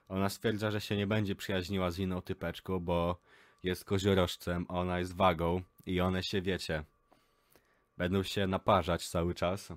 Ona 0.08 0.28
stwierdza, 0.28 0.70
że 0.70 0.80
się 0.80 0.96
nie 0.96 1.06
będzie 1.06 1.34
przyjaźniła 1.36 1.90
z 1.90 1.98
inną 1.98 2.22
typeczką, 2.22 2.80
bo 2.80 3.20
jest 3.62 3.84
koziorożcem, 3.84 4.66
a 4.68 4.74
ona 4.74 4.98
jest 4.98 5.16
wagą 5.16 5.62
i 5.86 6.00
one 6.00 6.22
się, 6.22 6.42
wiecie, 6.42 6.84
będą 7.98 8.22
się 8.22 8.46
naparzać 8.46 9.08
cały 9.08 9.34
czas. 9.34 9.72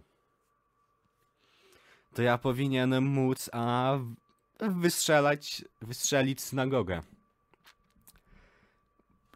To 2.14 2.22
ja 2.22 2.38
powinienem 2.38 3.04
móc, 3.04 3.50
a 3.54 3.98
wystrzelać, 4.60 5.66
wystrzelić 5.82 6.42
synagogę. 6.42 7.02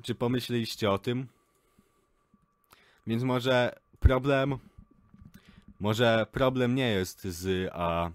Czy 0.04 0.16
pomyśleliście 0.16 0.92
o 0.92 0.98
tym? 0.98 1.28
Więc 3.08 3.24
może 3.24 3.80
problem. 4.00 4.58
Może 5.80 6.25
problem 6.32 6.75
nie 6.75 6.90
jest 6.90 7.24
z 7.24 7.70
a, 7.74 8.12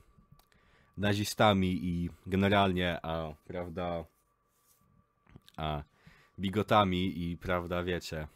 nazistami 1.00 1.78
i 1.83 2.11
generalnie, 2.26 2.99
a 3.02 3.35
prawda, 3.47 4.04
a 5.57 5.83
bigotami 6.38 7.30
i 7.30 7.37
prawda, 7.37 7.83
wiecie. 7.83 8.28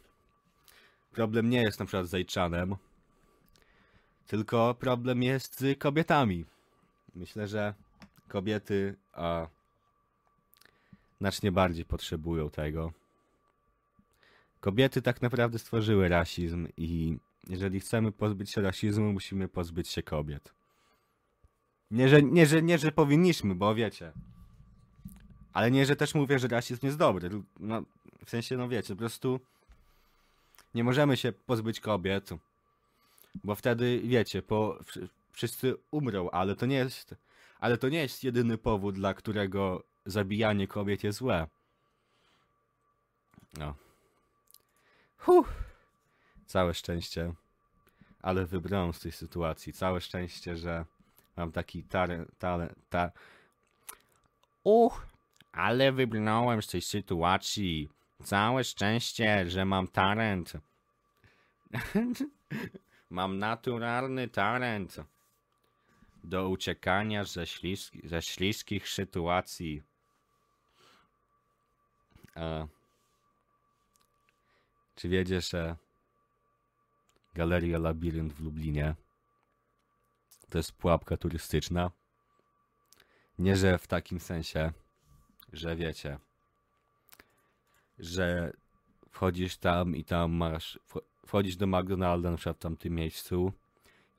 Problem 1.11 1.49
nie 1.49 1.61
jest 1.61 1.79
na 1.79 1.85
przykład 1.85 2.07
z 2.07 2.09
Zajczanem, 2.09 2.75
tylko 4.27 4.75
problem 4.79 5.23
jest 5.23 5.59
z 5.59 5.79
kobietami. 5.79 6.45
Myślę, 7.15 7.47
że 7.47 7.73
kobiety 8.27 8.95
a, 9.13 9.47
znacznie 11.19 11.51
bardziej 11.51 11.85
potrzebują 11.85 12.49
tego. 12.49 12.93
Kobiety 14.59 15.01
tak 15.01 15.21
naprawdę 15.21 15.59
stworzyły 15.59 16.09
rasizm 16.09 16.67
i 16.77 17.17
jeżeli 17.47 17.79
chcemy 17.79 18.11
pozbyć 18.11 18.51
się 18.51 18.61
rasizmu, 18.61 19.13
musimy 19.13 19.47
pozbyć 19.47 19.87
się 19.87 20.03
kobiet. 20.03 20.53
Nie, 21.91 22.09
że, 22.09 22.23
nie, 22.23 22.45
że, 22.45 22.61
nie, 22.61 22.77
że 22.77 22.91
powinniśmy, 22.91 23.55
bo 23.55 23.75
wiecie. 23.75 24.11
Ale 25.53 25.71
nie, 25.71 25.85
że 25.85 25.95
też 25.95 26.15
mówię, 26.15 26.39
że 26.39 26.47
rasizm 26.47 26.85
jest 26.85 26.97
dobry. 26.97 27.29
No, 27.59 27.81
w 28.25 28.29
sensie, 28.29 28.57
no 28.57 28.69
wiecie, 28.69 28.93
po 28.93 28.99
prostu 28.99 29.39
nie 30.73 30.83
możemy 30.83 31.17
się 31.17 31.31
pozbyć 31.31 31.79
kobiet, 31.79 32.29
bo 33.43 33.55
wtedy, 33.55 34.01
wiecie, 34.03 34.41
po, 34.41 34.79
wszy- 34.85 35.09
wszyscy 35.31 35.75
umrą, 35.91 36.29
ale 36.29 36.55
to 36.55 36.65
nie 36.65 36.75
jest... 36.75 37.15
Ale 37.59 37.77
to 37.77 37.89
nie 37.89 38.01
jest 38.01 38.23
jedyny 38.23 38.57
powód, 38.57 38.95
dla 38.95 39.13
którego 39.13 39.83
zabijanie 40.05 40.67
kobiet 40.67 41.03
jest 41.03 41.17
złe. 41.17 41.47
No. 43.57 43.75
Huh. 45.17 45.47
Całe 46.45 46.73
szczęście. 46.73 47.33
Ale 48.21 48.45
wybrałem 48.45 48.93
z 48.93 48.99
tej 48.99 49.11
sytuacji. 49.11 49.73
Całe 49.73 50.01
szczęście, 50.01 50.57
że 50.57 50.85
mam 51.37 51.51
taki 51.51 51.83
talent. 51.83 52.37
Tale, 52.37 52.73
ta... 52.89 53.11
Uch, 54.63 55.05
ale 55.51 55.91
wybrnąłem 55.91 56.61
z 56.61 56.67
tej 56.67 56.81
sytuacji. 56.81 57.89
Całe 58.23 58.63
szczęście, 58.63 59.49
że 59.49 59.65
mam 59.65 59.87
talent. 59.87 60.53
mam 63.09 63.39
naturalny 63.39 64.27
talent 64.27 64.97
do 66.23 66.49
uciekania 66.49 67.23
ze, 67.23 67.45
ze 68.03 68.21
śliskich 68.21 68.89
sytuacji. 68.89 69.83
E, 72.35 72.67
czy 74.95 75.09
wiedziesz, 75.09 75.49
że 75.49 75.75
Galeria 77.33 77.79
Labirynt 77.79 78.33
w 78.33 78.39
Lublinie 78.39 78.95
to 80.55 80.59
jest 80.59 80.71
pułapka 80.71 81.17
turystyczna? 81.17 81.91
Nie, 83.39 83.55
że 83.55 83.77
w 83.77 83.87
takim 83.87 84.19
sensie, 84.19 84.71
że 85.53 85.75
wiecie, 85.75 86.19
że 87.99 88.53
wchodzisz 89.09 89.57
tam 89.57 89.95
i 89.95 90.03
tam 90.03 90.31
masz, 90.31 90.79
wcho- 90.89 91.01
wchodzisz 91.25 91.55
do 91.55 91.67
McDonalda 91.67 92.31
na 92.31 92.37
przykład 92.37 92.57
w 92.57 92.59
tamtym 92.59 92.95
miejscu 92.95 93.53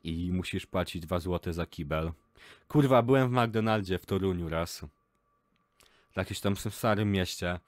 i 0.05 0.33
musisz 0.33 0.67
płacić 0.67 1.03
2 1.03 1.21
złote 1.21 1.53
za 1.53 1.67
kibel. 1.67 2.13
Kurwa, 2.69 3.03
byłem 3.03 3.29
w 3.29 3.33
McDonaldzie 3.33 3.99
w 3.99 4.07
Toruniu 4.07 4.49
raz. 4.49 4.85
W 6.11 6.17
jakimś 6.17 6.41
tam 6.41 6.57
starym 6.57 7.13
mieście. 7.13 7.61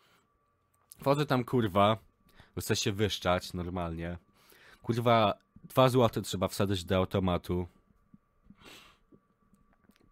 Wchodzę 1.01 1.27
tam, 1.27 1.45
kurwa, 1.45 1.99
chcę 2.59 2.77
się 2.77 2.93
wyszczać 2.93 3.53
normalnie. 3.53 4.19
Kurwa, 4.83 5.39
2 5.65 5.89
złote 5.89 6.23
trzeba 6.23 6.49
wsadzić 6.49 6.85
do 6.85 6.97
automatu. 6.97 7.69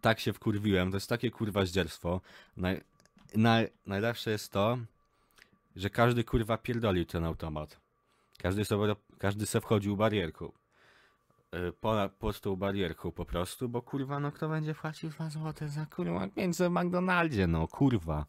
Tak 0.06 0.20
się 0.20 0.32
wkurwiłem, 0.32 0.90
to 0.90 0.96
jest 0.96 1.08
takie 1.08 1.30
kurwa 1.30 1.64
zdzierstwo. 1.64 2.20
Naj, 2.56 2.80
naj, 3.34 3.70
najlepsze 3.86 4.30
jest 4.30 4.52
to, 4.52 4.78
że 5.76 5.90
każdy 5.90 6.24
kurwa 6.24 6.58
pierdolił 6.58 7.04
ten 7.04 7.24
automat. 7.24 7.80
Każdy 8.38 8.64
sobie, 8.64 8.96
każdy 9.18 9.46
se 9.46 9.60
wchodził 9.60 9.96
barierką. 9.96 10.52
Y, 11.54 11.72
Po, 11.80 12.10
pod 12.18 12.40
tą 12.40 12.56
barierką 12.56 13.12
po 13.12 13.24
prostu, 13.24 13.68
bo 13.68 13.82
kurwa, 13.82 14.20
no 14.20 14.32
kto 14.32 14.48
będzie 14.48 14.74
płacił 14.74 15.10
2 15.10 15.30
złote 15.30 15.68
za 15.68 15.86
kurwa 15.86 16.28
pieniądze 16.28 16.68
w 16.68 16.72
McDonaldzie, 16.72 17.46
no 17.46 17.68
kurwa. 17.68 18.26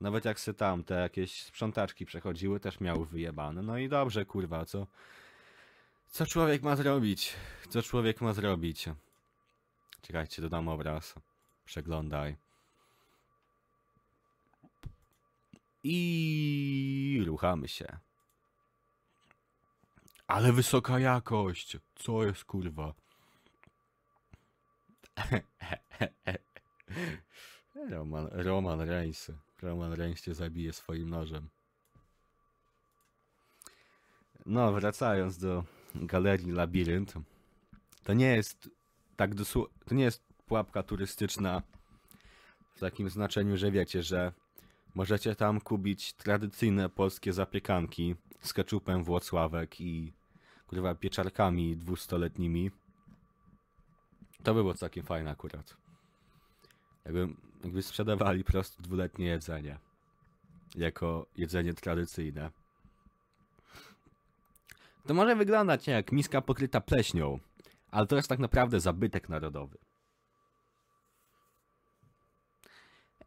Nawet 0.00 0.24
jak 0.24 0.40
se 0.40 0.54
tam 0.54 0.84
te 0.84 0.94
jakieś 0.94 1.42
sprzątaczki 1.42 2.06
przechodziły, 2.06 2.60
też 2.60 2.80
miały 2.80 3.06
wyjebane. 3.06 3.62
No 3.62 3.78
i 3.78 3.88
dobrze, 3.88 4.24
kurwa, 4.24 4.64
co? 4.64 4.86
Co 6.10 6.26
człowiek 6.26 6.62
ma 6.62 6.76
zrobić? 6.76 7.34
Co 7.68 7.82
człowiek 7.82 8.20
ma 8.20 8.32
zrobić? 8.32 8.88
Czekajcie, 10.02 10.42
dodam 10.42 10.68
obraz. 10.68 11.14
Przeglądaj. 11.64 12.36
I 15.82 17.22
ruchamy 17.26 17.68
się. 17.68 17.98
Ale 20.26 20.52
wysoka 20.52 20.98
jakość. 20.98 21.76
Co 21.94 22.24
jest 22.24 22.44
kurwa? 22.44 22.94
Roman, 27.90 28.28
Roman 28.32 28.80
Reigns. 28.80 29.30
Roman 29.62 29.92
Reigns 29.92 30.22
cię 30.22 30.34
zabije 30.34 30.72
swoim 30.72 31.10
nożem. 31.10 31.48
No, 34.46 34.72
wracając 34.72 35.38
do 35.38 35.64
galerii 35.94 36.52
Labirynt. 36.52 37.14
To 38.04 38.12
nie 38.12 38.36
jest 38.36 38.70
tak 39.18 39.34
dosłownie. 39.34 39.74
To 39.84 39.94
nie 39.94 40.04
jest 40.04 40.22
pułapka 40.46 40.82
turystyczna 40.82 41.62
w 42.74 42.80
takim 42.80 43.10
znaczeniu, 43.10 43.56
że 43.56 43.70
wiecie, 43.70 44.02
że 44.02 44.32
możecie 44.94 45.34
tam 45.34 45.60
kupić 45.60 46.12
tradycyjne 46.12 46.88
polskie 46.88 47.32
zapiekanki 47.32 48.16
z 48.40 48.52
keczupem 48.52 49.04
Włocławek 49.04 49.80
i 49.80 50.12
kurwa 50.66 50.94
pieczarkami 50.94 51.76
dwustoletnimi. 51.76 52.70
To 54.42 54.54
by 54.54 54.60
było 54.60 54.74
całkiem 54.74 55.04
fajne 55.04 55.30
akurat. 55.30 55.76
Jakby, 57.04 57.28
jakby 57.64 57.82
sprzedawali 57.82 58.44
po 58.44 58.52
prostu 58.52 58.82
dwuletnie 58.82 59.26
jedzenie. 59.26 59.78
Jako 60.74 61.26
jedzenie 61.36 61.74
tradycyjne. 61.74 62.50
To 65.06 65.14
może 65.14 65.36
wyglądać 65.36 65.86
jak 65.86 66.12
miska 66.12 66.40
pokryta 66.40 66.80
pleśnią, 66.80 67.38
ale 67.90 68.06
to 68.06 68.16
jest 68.16 68.28
tak 68.28 68.38
naprawdę 68.38 68.80
zabytek 68.80 69.28
narodowy. 69.28 69.78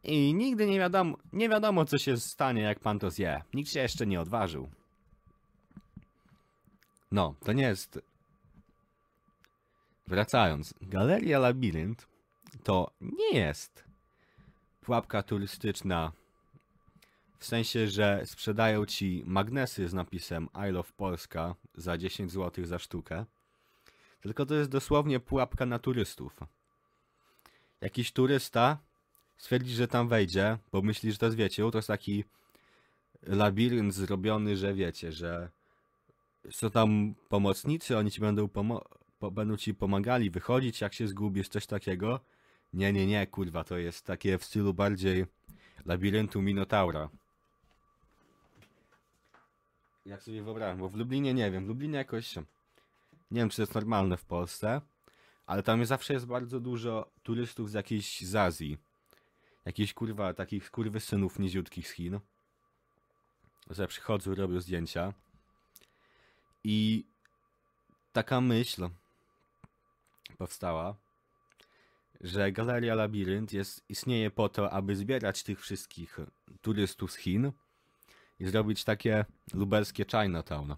I 0.04 0.34
nigdy 0.34 0.66
nie 0.66 0.78
wiadomo, 0.78 1.16
nie 1.32 1.48
wiadomo 1.48 1.84
co 1.84 1.98
się 1.98 2.16
stanie 2.16 2.62
jak 2.62 2.80
pan 2.80 2.98
to 2.98 3.10
zje. 3.10 3.42
Nikt 3.54 3.70
się 3.70 3.80
jeszcze 3.80 4.06
nie 4.06 4.20
odważył. 4.20 4.68
No, 7.10 7.34
to 7.44 7.52
nie 7.52 7.62
jest. 7.62 8.00
Wracając, 10.06 10.74
Galeria 10.80 11.38
Labirynt 11.38 12.06
to 12.62 12.90
nie 13.00 13.38
jest 13.38 13.84
pułapka 14.80 15.22
turystyczna. 15.22 16.12
W 17.38 17.46
sensie, 17.46 17.88
że 17.88 18.22
sprzedają 18.24 18.86
ci 18.86 19.22
magnesy 19.26 19.88
z 19.88 19.94
napisem 19.94 20.48
I 20.68 20.72
love 20.72 20.92
Polska 20.96 21.54
za 21.74 21.98
10 21.98 22.32
zł 22.32 22.66
za 22.66 22.78
sztukę. 22.78 23.24
Tylko 24.22 24.46
to 24.46 24.54
jest 24.54 24.70
dosłownie 24.70 25.20
pułapka 25.20 25.66
na 25.66 25.78
turystów. 25.78 26.40
Jakiś 27.80 28.12
turysta 28.12 28.78
stwierdzi, 29.36 29.74
że 29.74 29.88
tam 29.88 30.08
wejdzie, 30.08 30.58
bo 30.72 30.82
myśli, 30.82 31.12
że 31.12 31.18
to 31.18 31.26
jest, 31.26 31.38
wiecie, 31.38 31.70
to 31.70 31.78
jest 31.78 31.88
taki 31.88 32.24
labirynt 33.22 33.94
zrobiony, 33.94 34.56
że 34.56 34.74
wiecie, 34.74 35.12
że 35.12 35.50
są 36.50 36.70
tam 36.70 37.14
pomocnicy, 37.28 37.98
oni 37.98 38.10
ci 38.10 38.20
będą, 38.20 38.46
pomo- 38.46 38.84
po- 39.18 39.30
będą 39.30 39.56
ci 39.56 39.74
pomagali 39.74 40.30
wychodzić, 40.30 40.80
jak 40.80 40.94
się 40.94 41.08
zgubisz, 41.08 41.48
coś 41.48 41.66
takiego. 41.66 42.20
Nie, 42.72 42.92
nie, 42.92 43.06
nie, 43.06 43.26
kurwa, 43.26 43.64
to 43.64 43.78
jest 43.78 44.06
takie 44.06 44.38
w 44.38 44.44
stylu 44.44 44.74
bardziej 44.74 45.26
labiryntu 45.86 46.42
Minotaura. 46.42 47.08
Jak 50.06 50.22
sobie 50.22 50.42
wyobrażam, 50.42 50.78
bo 50.78 50.88
w 50.88 50.96
Lublinie 50.96 51.34
nie 51.34 51.50
wiem, 51.50 51.64
w 51.64 51.68
Lublinie 51.68 51.98
jakoś, 51.98 52.34
nie 53.32 53.40
wiem 53.40 53.48
czy 53.48 53.56
to 53.56 53.62
jest 53.62 53.74
normalne 53.74 54.16
w 54.16 54.24
Polsce, 54.24 54.80
ale 55.46 55.62
tam 55.62 55.84
zawsze 55.84 56.14
jest 56.14 56.26
bardzo 56.26 56.60
dużo 56.60 57.10
turystów 57.22 57.70
z 57.70 57.74
jakiejś 57.74 58.20
z 58.20 58.36
Azji. 58.36 58.78
Jakichś 59.64 59.92
kurwa, 59.92 60.34
takich 60.34 60.70
synów 60.98 61.38
niziutkich 61.38 61.88
z 61.88 61.90
Chin. 61.90 62.20
Że 63.70 63.86
przychodzą, 63.86 64.34
robią 64.34 64.60
zdjęcia. 64.60 65.12
I 66.64 67.06
taka 68.12 68.40
myśl 68.40 68.88
powstała, 70.38 70.94
że 72.20 72.52
Galeria 72.52 72.94
Labirynt 72.94 73.52
jest, 73.52 73.84
istnieje 73.88 74.30
po 74.30 74.48
to, 74.48 74.70
aby 74.70 74.96
zbierać 74.96 75.42
tych 75.42 75.60
wszystkich 75.60 76.18
turystów 76.60 77.12
z 77.12 77.16
Chin 77.16 77.52
i 78.40 78.46
zrobić 78.46 78.84
takie 78.84 79.24
lubelskie 79.54 80.04
Chinatown. 80.04 80.74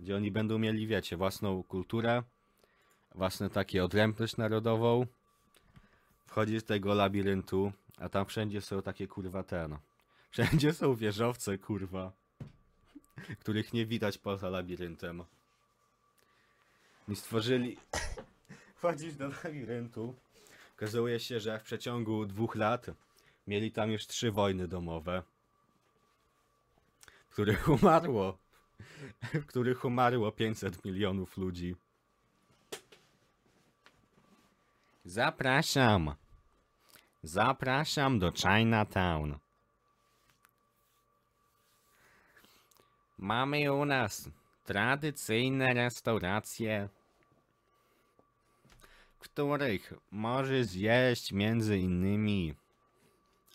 Gdzie 0.00 0.16
oni 0.16 0.30
będą 0.30 0.58
mieli, 0.58 0.86
wiecie, 0.86 1.16
własną 1.16 1.62
kulturę, 1.62 2.22
własne 3.14 3.50
takie 3.50 3.84
odrębność 3.84 4.36
narodową. 4.36 5.06
Wchodzisz 6.26 6.62
do 6.62 6.68
tego 6.68 6.94
labiryntu, 6.94 7.72
a 7.98 8.08
tam 8.08 8.26
wszędzie 8.26 8.60
są 8.60 8.82
takie 8.82 9.06
kurwa 9.06 9.42
ten. 9.42 9.78
Wszędzie 10.30 10.72
są 10.72 10.94
wieżowce, 10.94 11.58
kurwa 11.58 12.12
których 13.40 13.72
nie 13.72 13.86
widać 13.86 14.18
poza 14.18 14.48
labiryntem. 14.48 15.24
I 17.08 17.16
stworzyli. 17.16 17.76
Wchodzisz 18.76 19.14
do 19.14 19.28
labiryntu. 19.44 20.14
Okazuje 20.76 21.20
się, 21.20 21.40
że 21.40 21.58
w 21.58 21.62
przeciągu 21.62 22.26
dwóch 22.26 22.54
lat 22.54 22.86
mieli 23.46 23.72
tam 23.72 23.90
już 23.90 24.06
trzy 24.06 24.32
wojny 24.32 24.68
domowe, 24.68 25.22
w 27.28 27.32
których 27.32 27.68
umarło. 27.68 28.38
W 29.34 29.46
których 29.46 29.84
umarło 29.84 30.32
500 30.32 30.84
milionów 30.84 31.36
ludzi. 31.36 31.76
Zapraszam. 35.04 36.14
Zapraszam 37.22 38.18
do 38.18 38.32
Chinatown. 38.32 39.38
Mamy 43.18 43.72
u 43.72 43.84
nas 43.84 44.30
tradycyjne 44.64 45.74
restauracje. 45.74 46.88
w 49.18 49.20
których 49.20 49.92
możesz 50.10 50.66
zjeść 50.66 51.32
między 51.32 51.78
innymi 51.78 52.54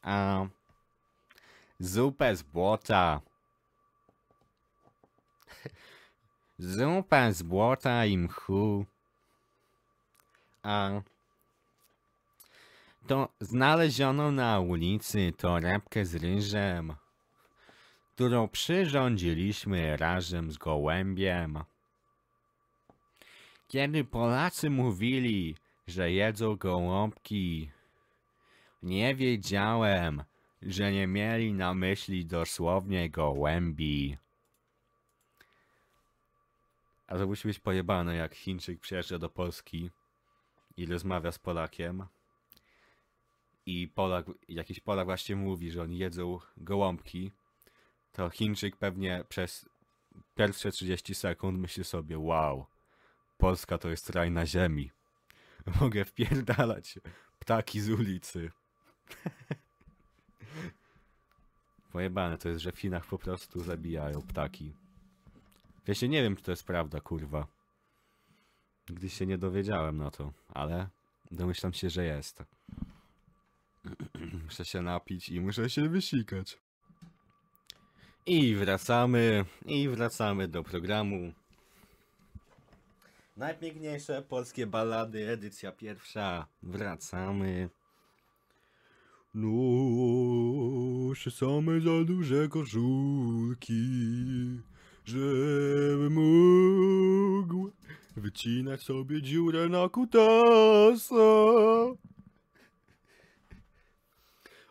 a 0.03 0.45
zupę 1.79 2.35
z 2.35 2.43
błota. 2.43 3.21
Zupę 6.57 7.33
z 7.33 7.43
błota 7.43 8.05
i 8.05 8.17
mchu. 8.17 8.85
A 10.63 11.01
to 13.07 13.29
znaleziono 13.39 14.31
na 14.31 14.59
ulicy 14.59 15.33
torebkę 15.37 16.05
z 16.05 16.15
ryżem, 16.15 16.93
którą 18.15 18.47
przyrządziliśmy 18.47 19.97
razem 19.97 20.51
z 20.51 20.57
gołębiem. 20.57 21.63
Kiedy 23.67 24.03
Polacy 24.03 24.69
mówili, 24.69 25.55
że 25.87 26.11
jedzą 26.11 26.55
gołąbki, 26.55 27.71
nie 28.83 29.15
wiedziałem, 29.15 30.23
że 30.61 30.91
nie 30.91 31.07
mieli 31.07 31.53
na 31.53 31.73
myśli 31.73 32.25
dosłownie 32.25 33.09
gołębi. 33.09 34.17
A 37.13 37.17
to 37.17 37.27
musi 37.27 37.47
być 37.47 37.59
pojebane, 37.59 38.15
jak 38.15 38.35
Chińczyk 38.35 38.79
przyjeżdża 38.79 39.19
do 39.19 39.29
Polski 39.29 39.91
i 40.77 40.85
rozmawia 40.85 41.31
z 41.31 41.39
Polakiem. 41.39 42.05
I 43.65 43.87
Polak, 43.87 44.25
jakiś 44.47 44.79
Polak 44.79 45.05
właśnie 45.05 45.35
mówi, 45.35 45.71
że 45.71 45.81
oni 45.81 45.97
jedzą 45.97 46.39
gołąbki. 46.57 47.31
To 48.11 48.29
Chińczyk 48.29 48.77
pewnie 48.77 49.23
przez 49.29 49.69
pierwsze 50.35 50.71
30 50.71 51.15
sekund 51.15 51.59
myśli 51.59 51.83
sobie, 51.83 52.19
wow, 52.19 52.65
Polska 53.37 53.77
to 53.77 53.89
jest 53.89 54.09
raj 54.09 54.31
na 54.31 54.45
ziemi. 54.45 54.91
Mogę 55.81 56.05
wpierdalać 56.05 56.99
ptaki 57.39 57.81
z 57.81 57.89
ulicy. 57.89 58.51
Pojebane 61.91 62.37
to 62.37 62.49
jest, 62.49 62.61
że 62.61 62.71
w 62.71 62.79
Chinach 62.79 63.05
po 63.05 63.17
prostu 63.17 63.59
zabijają 63.59 64.21
ptaki. 64.21 64.82
Wiecie, 65.87 66.09
nie 66.09 66.23
wiem, 66.23 66.35
czy 66.35 66.43
to 66.43 66.51
jest 66.51 66.63
prawda, 66.63 67.01
kurwa. 67.01 67.47
Nigdy 68.89 69.09
się 69.09 69.25
nie 69.25 69.37
dowiedziałem 69.37 69.97
na 69.97 70.11
to, 70.11 70.33
ale 70.53 70.87
domyślam 71.31 71.73
się, 71.73 71.89
że 71.89 72.05
jest. 72.05 72.43
muszę 74.43 74.65
się 74.65 74.81
napić 74.81 75.29
i 75.29 75.41
muszę 75.41 75.69
się 75.69 75.89
wysikać. 75.89 76.59
I 78.25 78.55
wracamy, 78.55 79.45
i 79.65 79.89
wracamy 79.89 80.47
do 80.47 80.63
programu. 80.63 81.33
Najpiękniejsze 83.37 84.21
polskie 84.21 84.67
ballady, 84.67 85.29
edycja 85.29 85.71
pierwsza. 85.71 86.47
Wracamy. 86.63 87.69
Noszę 89.33 91.31
same 91.31 91.81
za 91.81 92.03
duże 92.05 92.47
koszulki, 92.47 93.73
żebym 95.05 96.13
mógł 96.13 97.71
wycinać 98.15 98.83
sobie 98.83 99.21
dziurę 99.21 99.69
na 99.69 99.89
kutasa. 99.89 101.15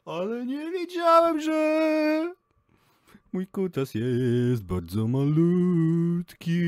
Ale 0.04 0.46
nie 0.46 0.70
wiedziałem, 0.70 1.40
że 1.40 2.34
mój 3.32 3.46
kutas 3.46 3.94
jest 3.94 4.64
bardzo 4.64 5.08
malutki. 5.08 6.60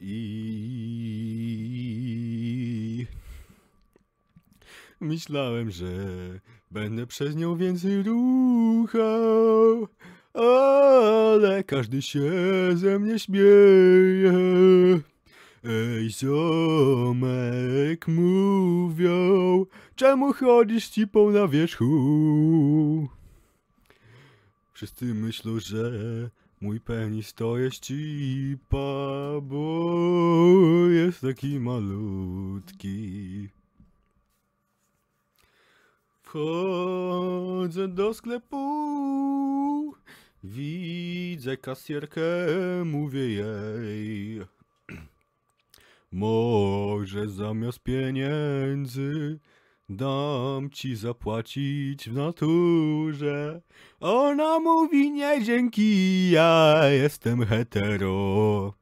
I 0.00 1.46
myślałem, 5.00 5.70
że 5.70 5.86
będę 6.70 7.06
przez 7.06 7.36
nią 7.36 7.56
więcej 7.56 8.02
ruchał, 8.02 9.88
ale 10.36 11.64
każdy 11.64 12.02
się 12.02 12.30
ze 12.74 12.98
mnie 12.98 13.18
śmieje. 13.18 14.32
Ej, 15.64 16.10
ziomek, 16.10 18.08
mówią, 18.08 19.66
czemu 19.94 20.32
chodzisz 20.32 20.88
cipą 20.88 21.30
na 21.30 21.48
wierzchu? 21.48 23.08
Wszyscy 24.72 25.04
myślą, 25.04 25.60
że 25.60 25.90
mój 26.60 26.80
penis 26.80 27.34
to 27.34 27.58
jest 27.58 27.80
cipa, 27.80 29.40
bo 29.42 29.96
jest 30.90 31.20
taki 31.20 31.60
malutki. 31.60 33.48
Wchodzę 36.22 37.88
do 37.88 38.14
sklepu, 38.14 39.94
widzę 40.46 41.56
kasjerkę, 41.56 42.22
mówię 42.84 43.28
jej. 43.28 44.40
Może 46.12 47.28
zamiast 47.28 47.78
pieniędzy 47.78 49.38
dam 49.88 50.70
ci 50.70 50.96
zapłacić 50.96 52.08
w 52.08 52.12
naturze. 52.12 53.60
Ona 54.00 54.58
mówi 54.58 55.10
nie 55.10 55.42
dzięki, 55.44 56.30
ja 56.30 56.80
jestem 56.90 57.46
hetero. 57.46 58.74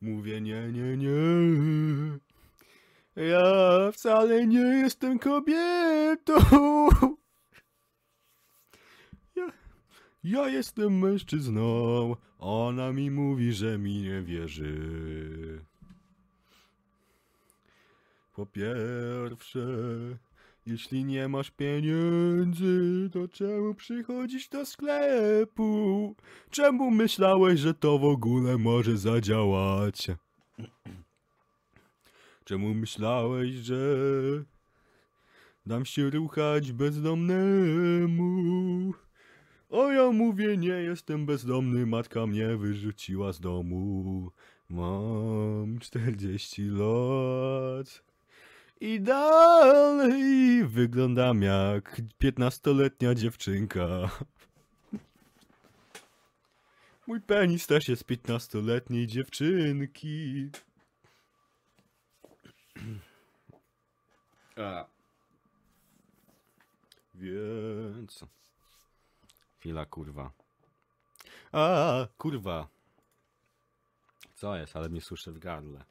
Mówię 0.00 0.40
nie, 0.40 0.72
nie, 0.72 0.96
nie. 0.96 1.08
Ja 3.16 3.90
wcale 3.92 4.46
nie 4.46 4.60
jestem 4.60 5.18
kobietą. 5.18 6.34
Ja, 9.36 9.46
ja 10.24 10.48
jestem 10.48 10.98
mężczyzną. 10.98 12.16
Ona 12.38 12.92
mi 12.92 13.10
mówi, 13.10 13.52
że 13.52 13.78
mi 13.78 14.02
nie 14.02 14.22
wierzy. 14.22 15.64
Po 18.34 18.46
pierwsze, 18.46 19.66
jeśli 20.66 21.04
nie 21.04 21.28
masz 21.28 21.50
pieniędzy, 21.50 23.10
to 23.12 23.28
czemu 23.28 23.74
przychodzisz 23.74 24.48
do 24.48 24.66
sklepu? 24.66 26.14
Czemu 26.50 26.90
myślałeś, 26.90 27.60
że 27.60 27.74
to 27.74 27.98
w 27.98 28.04
ogóle 28.04 28.58
może 28.58 28.96
zadziałać? 28.96 30.06
Czemu 32.44 32.74
myślałeś, 32.74 33.50
że 33.54 33.76
dam 35.66 35.84
się 35.84 36.10
ruchać 36.10 36.72
bezdomnemu? 36.72 38.22
O 39.72 39.92
ja 39.92 40.10
mówię, 40.10 40.56
nie 40.56 40.68
jestem 40.68 41.26
bezdomny, 41.26 41.86
matka 41.86 42.26
mnie 42.26 42.56
wyrzuciła 42.56 43.32
z 43.32 43.40
domu. 43.40 44.30
Mam 44.68 45.78
40 45.78 46.62
lat. 46.62 48.04
I 48.80 49.00
dalej 49.00 50.64
wyglądam 50.66 51.42
jak 51.42 52.00
15-letnia 52.22 53.14
dziewczynka. 53.14 54.10
Mój 57.06 57.20
penis 57.20 57.66
też 57.66 57.88
jest 57.88 58.04
15-letniej 58.04 59.06
dziewczynki. 59.06 60.50
A. 64.56 64.86
Więc. 67.14 68.24
Chwila, 69.62 69.86
kurwa. 69.86 70.30
A, 71.52 72.06
kurwa. 72.18 72.68
Co 74.34 74.56
jest, 74.56 74.76
ale 74.76 74.88
mnie 74.88 75.00
suszę 75.00 75.32
w 75.32 75.38
gardle. 75.38 75.84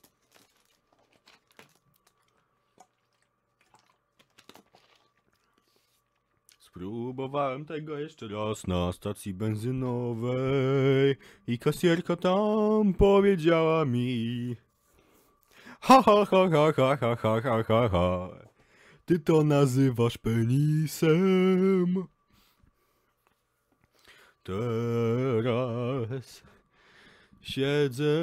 Spróbowałem 6.59 7.65
tego 7.65 7.99
jeszcze 7.99 8.27
raz 8.27 8.67
na 8.67 8.91
stacji 8.91 9.33
benzynowej 9.33 11.15
i 11.47 11.59
kasjerka 11.59 12.15
tam 12.15 12.93
powiedziała 12.93 13.85
mi 13.85 14.55
Ha 15.81 16.01
ha 16.01 16.25
ha 16.25 16.49
ha 16.49 16.73
ha 16.73 16.97
ha 16.97 17.15
ha 17.15 17.41
ha 17.41 17.63
ha 17.63 17.89
ha 17.89 18.29
Ty 19.05 19.19
to 19.19 19.43
nazywasz 19.43 20.17
penisem 20.17 22.07
Teraz 24.43 26.43
siedzę 27.41 28.13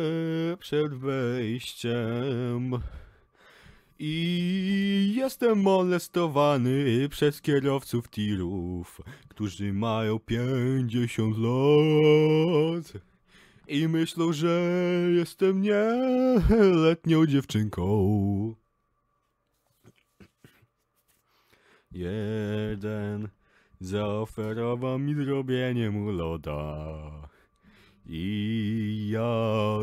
przed 0.59 0.94
wejściem 0.94 2.70
i 3.98 5.12
jestem 5.16 5.62
molestowany 5.62 7.09
przez 7.09 7.42
kierowców 7.42 8.09
tirów, 8.09 9.00
którzy 9.28 9.72
mają 9.72 10.18
50 10.18 11.37
lat. 11.38 12.92
I 13.68 13.88
myślą, 13.88 14.33
że 14.33 14.70
jestem 15.16 15.62
nieletnią 15.62 17.26
dziewczynką. 17.26 18.54
Jeden 21.92 23.28
zaoferował 23.80 24.98
mi 24.98 25.14
zrobienie 25.14 25.90
mu 25.90 26.10
loda. 26.10 27.28
I 28.06 29.08
ja 29.12 29.78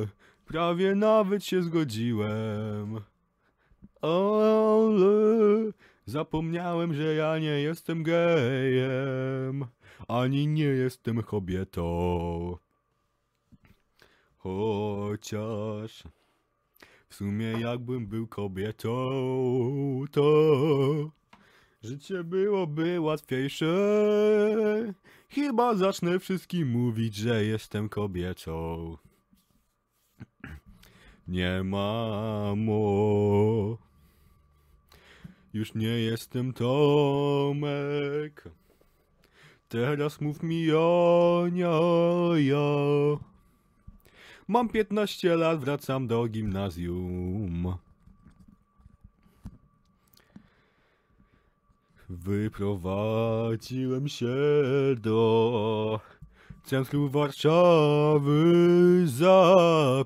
prawie 0.46 0.96
nawet 0.96 1.44
się 1.44 1.64
zgodziłem. 1.64 3.00
Ale 4.02 5.72
zapomniałem, 6.06 6.94
że 6.94 7.16
ja 7.16 7.40
nie 7.40 7.62
jestem 7.62 8.04
gejem, 8.04 9.66
ani 10.08 10.48
nie 10.48 10.64
jestem 10.64 11.24
kobietą. 11.24 12.58
Chociaż 14.38 16.04
w 17.10 17.16
sumie 17.16 17.52
jakbym 17.52 18.08
był 18.08 18.28
kobietą, 18.28 18.90
to 20.12 20.22
życie 21.86 22.24
byłoby 22.24 23.02
łatwiejsze. 23.02 23.74
Chyba 25.30 25.76
zacznę 25.76 26.20
wszystkim 26.20 26.68
mówić, 26.68 27.16
że 27.16 27.46
jestem 27.46 27.90
kobietą. 27.90 28.98
Nie 31.28 31.64
mamo. 31.64 32.78
Już 35.54 35.74
nie 35.74 35.88
jestem 35.88 36.54
Tomek. 36.54 38.44
Teraz 39.70 40.22
mów 40.22 40.44
mi 40.44 40.64
Jonia, 40.64 41.80
ja. 42.38 42.66
Mam 44.48 44.70
15 44.70 45.36
lat, 45.36 45.60
wracam 45.60 46.08
do 46.08 46.28
gimnazjum. 46.28 47.85
Wyprowadziłem 52.10 54.08
się 54.08 54.36
do 54.98 56.00
centrum 56.64 57.10
Warszawy 57.10 58.44
za 59.08 59.56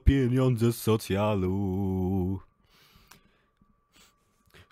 pieniądze 0.04 0.74
z 0.74 0.82
socjalu. 0.82 2.40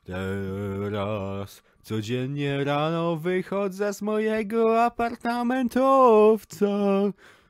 Teraz 0.06 1.64
codziennie 1.82 2.64
rano 2.64 3.16
wychodzę 3.16 3.94
z 3.94 4.02
mojego 4.02 4.84
apartamentowca, 4.84 6.68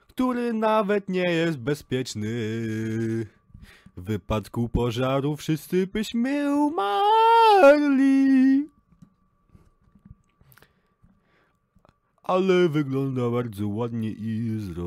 który 0.07 0.53
nawet 0.53 1.09
nie 1.09 1.31
jest 1.31 1.57
bezpieczny. 1.57 2.29
W 3.97 4.03
wypadku 4.03 4.69
pożaru 4.69 5.35
wszyscy 5.35 5.87
byśmy 5.87 6.55
umarli. 6.55 7.97
Ale 12.27 12.69
wygląda 12.69 13.29
bardzo 13.29 13.67
ładnie 13.67 14.11
i 14.11 14.59
z. 14.59 14.77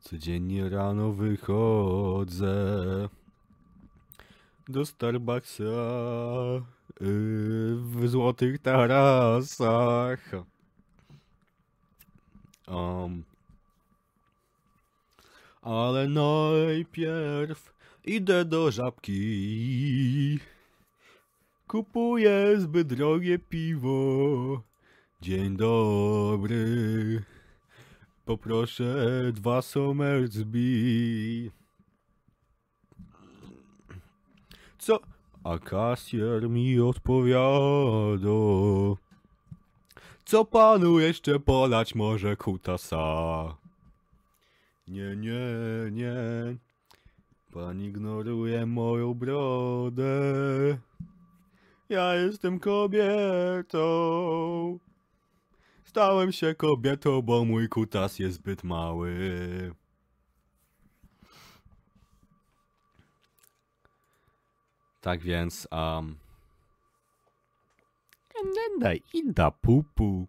Codziennie 0.00 0.68
rano 0.68 1.12
wychodzę 1.12 2.54
do 4.68 4.86
Starbucksa 4.86 5.62
yy, 7.00 7.76
w 7.76 8.02
złotych 8.08 8.58
tarasach. 8.58 10.30
Um, 12.68 13.24
ale 15.62 16.08
najpierw 16.08 17.72
idę 18.04 18.44
do 18.44 18.70
żabki. 18.70 20.38
Kupuję 21.66 22.54
zbyt 22.58 22.88
drogie 22.88 23.38
piwo. 23.38 24.67
Dzień 25.20 25.56
dobry. 25.56 27.22
Poproszę 28.24 28.94
dwa 29.32 29.62
Somersby. 29.62 31.50
Co? 34.78 34.98
A 35.44 35.58
kasjer 35.58 36.50
mi 36.50 36.80
odpowiada. 36.80 38.28
Co 40.24 40.44
panu 40.44 41.00
jeszcze 41.00 41.40
podać 41.40 41.94
może 41.94 42.36
kutasa? 42.36 43.56
Nie, 44.88 45.16
nie, 45.16 45.40
nie. 45.90 46.14
Pan 47.52 47.82
ignoruje 47.82 48.66
moją 48.66 49.14
brodę. 49.14 50.10
Ja 51.88 52.14
jestem 52.14 52.58
kobietą. 52.60 53.78
Stałem 55.88 56.32
się 56.32 56.54
kobietą, 56.54 57.22
bo 57.22 57.44
mój 57.44 57.68
kutas 57.68 58.18
jest 58.18 58.36
zbyt 58.36 58.64
mały. 58.64 59.12
Tak 65.00 65.20
więc, 65.20 65.68
um... 65.72 66.18
Daj, 68.80 69.02
i 69.14 69.32
da 69.32 69.50
pupu. 69.50 70.26